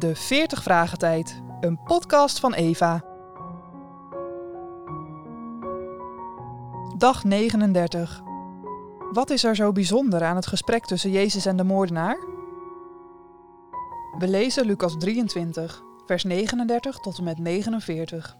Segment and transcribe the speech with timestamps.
[0.00, 3.04] De 40 Vragen Tijd, een podcast van Eva.
[6.96, 8.20] Dag 39.
[9.10, 12.18] Wat is er zo bijzonder aan het gesprek tussen Jezus en de moordenaar?
[14.18, 18.36] We lezen Lucas 23, vers 39 tot en met 49.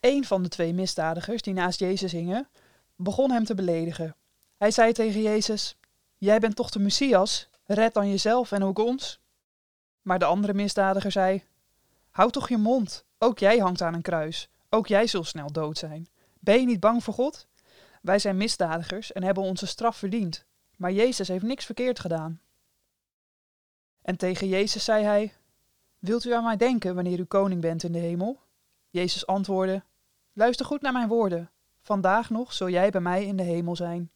[0.00, 2.48] Een van de twee misdadigers die naast Jezus hingen,
[2.96, 4.16] begon hem te beledigen.
[4.56, 5.76] Hij zei tegen Jezus:
[6.18, 7.50] Jij bent toch de Messias?
[7.64, 9.21] Red dan jezelf en ook ons.
[10.02, 11.44] Maar de andere misdadiger zei:
[12.10, 15.78] Houd toch je mond, ook jij hangt aan een kruis, ook jij zult snel dood
[15.78, 16.08] zijn.
[16.38, 17.46] Ben je niet bang voor God?
[18.02, 20.44] Wij zijn misdadigers en hebben onze straf verdiend,
[20.76, 22.40] maar Jezus heeft niks verkeerd gedaan.
[24.02, 25.32] En tegen Jezus zei hij:
[25.98, 28.40] Wilt u aan mij denken wanneer u koning bent in de hemel?
[28.90, 29.82] Jezus antwoordde:
[30.32, 31.50] Luister goed naar mijn woorden.
[31.80, 34.10] Vandaag nog zul jij bij mij in de hemel zijn.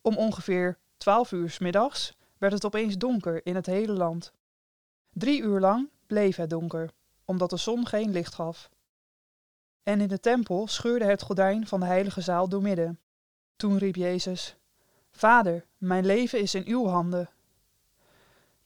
[0.00, 4.32] Om ongeveer twaalf uur middags werd het opeens donker in het hele land.
[5.12, 6.90] Drie uur lang bleef het donker,
[7.24, 8.70] omdat de zon geen licht gaf.
[9.82, 12.98] En in de tempel scheurde het gordijn van de heilige zaal doormidden.
[13.56, 14.56] Toen riep Jezus:
[15.10, 17.30] Vader, mijn leven is in uw handen.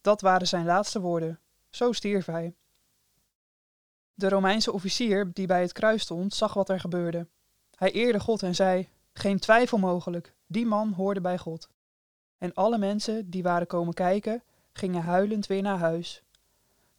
[0.01, 1.41] Dat waren zijn laatste woorden.
[1.71, 2.55] Zo stierf hij.
[4.15, 7.27] De Romeinse officier die bij het kruis stond, zag wat er gebeurde.
[7.75, 11.69] Hij eerde God en zei: Geen twijfel mogelijk, die man hoorde bij God.
[12.39, 16.24] En alle mensen die waren komen kijken, gingen huilend weer naar huis.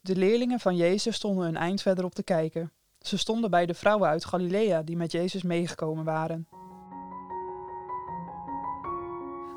[0.06, 2.72] De leerlingen van Jezus stonden een eind verderop te kijken.
[3.00, 6.47] Ze stonden bij de vrouwen uit Galilea die met Jezus meegekomen waren.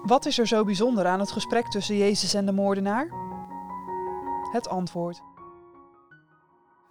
[0.02, 3.08] Wat is er zo bijzonder aan het gesprek tussen Jezus en de moordenaar?
[4.52, 5.22] Het antwoord.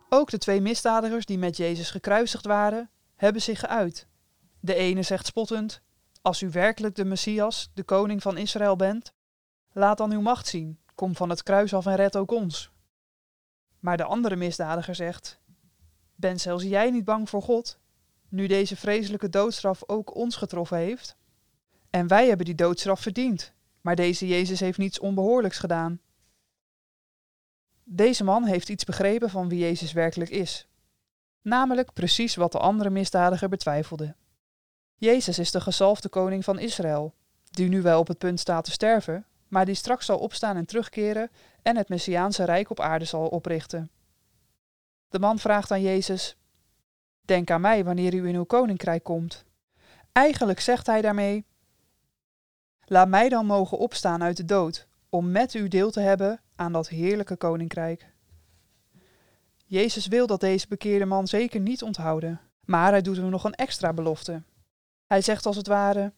[0.10, 4.08] Ook de twee misdadigers die met Jezus gekruisigd waren, hebben zich geuit.
[4.60, 5.82] De ene zegt spottend:
[6.22, 9.14] Als u werkelijk de Messias, de koning van Israël bent,
[9.72, 10.80] laat dan uw macht zien.
[10.96, 12.76] Kom van het kruis af en red ook ons.
[13.88, 15.40] Maar de andere misdadiger zegt:
[16.16, 17.80] Ben zelfs jij niet bang voor God,
[18.30, 21.16] nu deze vreselijke doodstraf ook ons getroffen heeft?
[21.90, 26.00] En wij hebben die doodstraf verdiend, maar deze Jezus heeft niets onbehoorlijks gedaan.
[27.84, 30.68] Deze man heeft iets begrepen van wie Jezus werkelijk is.
[31.42, 34.16] Namelijk precies wat de andere misdadiger betwijfelde.
[34.96, 37.14] Jezus is de gezalfde koning van Israël,
[37.52, 40.66] die nu wel op het punt staat te sterven, maar die straks zal opstaan en
[40.66, 41.30] terugkeren
[41.68, 43.92] en het Messiaanse rijk op aarde zal oprichten.
[45.10, 46.38] De man vraagt aan Jezus:
[47.22, 49.44] Denk aan mij wanneer u in uw koninkrijk komt.
[50.12, 51.46] Eigenlijk zegt hij daarmee:
[52.86, 56.72] Laat mij dan mogen opstaan uit de dood, om met u deel te hebben aan
[56.72, 58.14] dat heerlijke koninkrijk.
[59.66, 63.56] Jezus wil dat deze bekeerde man zeker niet onthouden, maar hij doet hem nog een
[63.56, 64.44] extra belofte.
[65.08, 66.14] Hij zegt als het ware: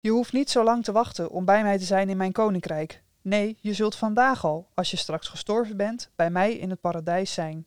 [0.00, 3.03] Je hoeft niet zo lang te wachten om bij mij te zijn in mijn koninkrijk.
[3.24, 7.32] Nee, je zult vandaag al, als je straks gestorven bent, bij mij in het paradijs
[7.32, 7.66] zijn.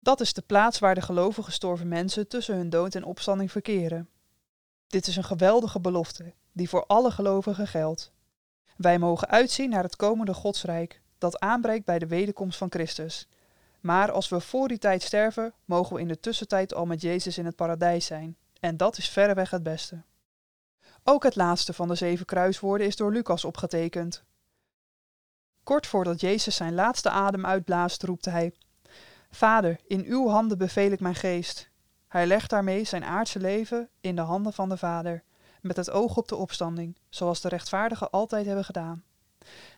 [0.00, 4.08] Dat is de plaats waar de gelovige gestorven mensen tussen hun dood en opstanding verkeren.
[4.86, 8.12] Dit is een geweldige belofte, die voor alle gelovigen geldt.
[8.76, 13.28] Wij mogen uitzien naar het komende Godsrijk, dat aanbreekt bij de wederkomst van Christus.
[13.80, 17.38] Maar als we voor die tijd sterven, mogen we in de tussentijd al met Jezus
[17.38, 18.36] in het paradijs zijn.
[18.60, 20.02] En dat is verreweg het beste.
[21.04, 24.26] Ook het laatste van de zeven kruiswoorden is door Lucas opgetekend.
[25.68, 28.52] Kort voordat Jezus zijn laatste adem uitblaast, roept hij:
[29.30, 31.68] Vader, in uw handen beveel ik mijn geest.
[32.08, 35.22] Hij legt daarmee zijn aardse leven in de handen van de Vader,
[35.60, 39.04] met het oog op de opstanding, zoals de rechtvaardigen altijd hebben gedaan.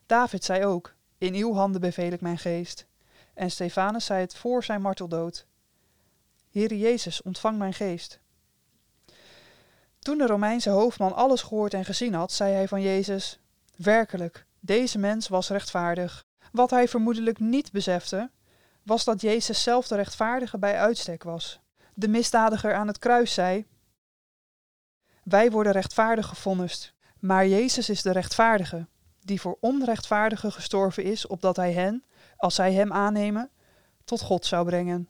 [0.06, 2.86] David zei ook: In uw handen beveel ik mijn geest.
[3.34, 5.46] En Stefanus zei het voor zijn marteldood:
[6.50, 8.20] Heere Jezus, ontvang mijn geest.
[9.98, 13.40] Toen de Romeinse hoofdman alles gehoord en gezien had, zei hij van Jezus:
[13.76, 16.24] Werkelijk, deze mens was rechtvaardig.
[16.52, 18.30] Wat hij vermoedelijk niet besefte,
[18.82, 21.60] was dat Jezus zelf de rechtvaardige bij uitstek was.
[21.94, 23.66] De misdadiger aan het kruis zei:
[25.22, 28.86] Wij worden rechtvaardig gevonnist, maar Jezus is de rechtvaardige,
[29.20, 32.04] die voor onrechtvaardigen gestorven is, opdat hij hen,
[32.36, 33.50] als zij hem aannemen,
[34.04, 35.08] tot God zou brengen.